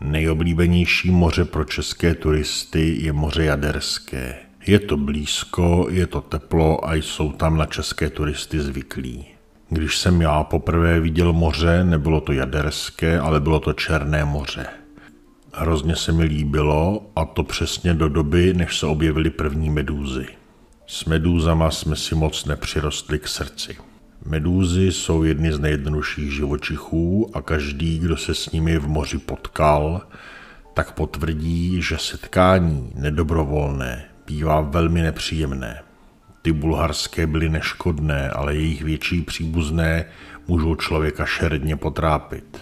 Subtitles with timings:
[0.00, 4.36] Nejoblíbenější moře pro české turisty je moře Jaderské.
[4.66, 9.26] Je to blízko, je to teplo a jsou tam na české turisty zvyklí.
[9.70, 14.66] Když jsem já poprvé viděl moře, nebylo to Jaderské, ale bylo to Černé moře.
[15.52, 20.26] Hrozně se mi líbilo a to přesně do doby, než se objevily první medúzy.
[20.86, 23.76] S medúzama jsme si moc nepřirostli k srdci.
[24.24, 30.00] Medúzy jsou jedny z nejjednodušších živočichů a každý, kdo se s nimi v moři potkal,
[30.74, 35.82] tak potvrdí, že setkání nedobrovolné bývá velmi nepříjemné.
[36.42, 40.04] Ty bulharské byly neškodné, ale jejich větší příbuzné
[40.48, 42.58] můžou člověka šeredně potrápit.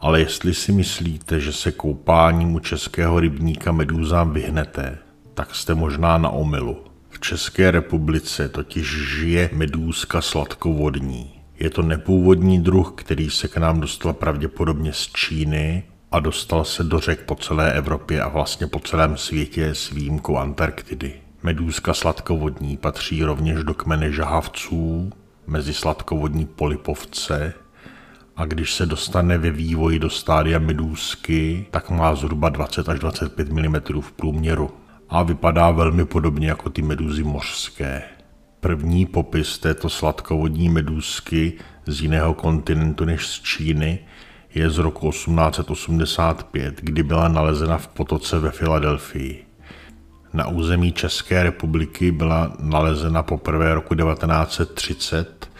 [0.00, 4.98] Ale jestli si myslíte, že se koupáním u českého rybníka medúzám vyhnete,
[5.34, 6.89] tak jste možná na omylu.
[7.10, 11.40] V České republice totiž žije medúzka sladkovodní.
[11.58, 16.84] Je to nepůvodní druh, který se k nám dostal pravděpodobně z Číny a dostal se
[16.84, 21.14] do řek po celé Evropě a vlastně po celém světě s výjimkou Antarktidy.
[21.42, 25.12] Medúzka sladkovodní patří rovněž do kmene žahavců,
[25.46, 27.54] mezi sladkovodní polipovce
[28.36, 33.52] a když se dostane ve vývoji do stádia medúzky, tak má zhruba 20 až 25
[33.52, 34.70] mm v průměru
[35.10, 38.02] a vypadá velmi podobně jako ty medúzy mořské.
[38.60, 41.52] První popis této sladkovodní medúzky
[41.86, 43.98] z jiného kontinentu než z Číny
[44.54, 49.44] je z roku 1885, kdy byla nalezena v potoce ve Filadelfii.
[50.32, 55.50] Na území České republiky byla nalezena poprvé roku 1930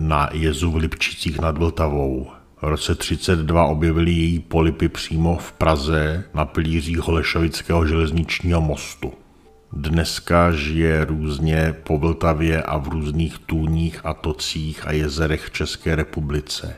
[0.00, 2.41] na jezu v Lipčicích nad Vltavou.
[2.62, 9.12] V roce 32 objevili její polipy přímo v Praze na pilířích Holešovického železničního mostu.
[9.72, 15.96] Dneska žije různě po Vltavě a v různých tůních a tocích a jezerech v České
[15.96, 16.76] republice.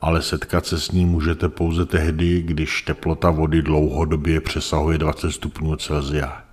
[0.00, 5.76] Ale setkat se s ní můžete pouze tehdy, když teplota vody dlouhodobě přesahuje 20 stupňů
[5.76, 6.44] Celsia.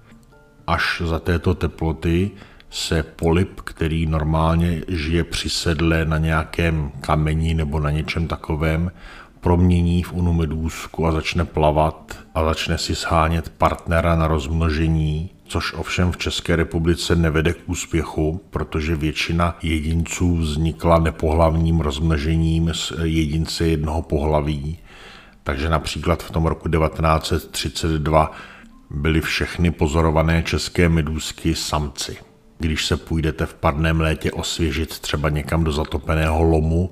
[0.67, 2.31] Až za této teploty
[2.69, 8.91] se polip, který normálně žije při sedle na nějakém kameni nebo na něčem takovém,
[9.39, 16.11] promění v unumedůzku a začne plavat a začne si shánět partnera na rozmnožení, což ovšem
[16.11, 24.01] v České republice nevede k úspěchu, protože většina jedinců vznikla nepohlavním rozmnožením s jedince jednoho
[24.01, 24.77] pohlaví.
[25.43, 28.31] Takže například v tom roku 1932
[28.89, 32.26] byly všechny pozorované české medůzky samci.
[32.59, 36.91] Když se půjdete v parném létě osvěžit třeba někam do zatopeného lomu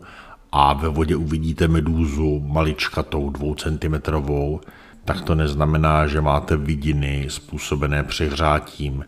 [0.51, 4.61] a ve vodě uvidíte medúzu maličkatou dvoucentimetrovou,
[5.05, 9.05] tak to neznamená, že máte vidiny způsobené přehřátím,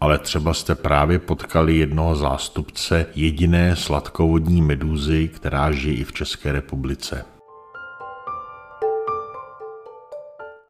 [0.00, 6.52] ale třeba jste právě potkali jednoho zástupce jediné sladkovodní medúzy, která žije i v České
[6.52, 7.24] republice.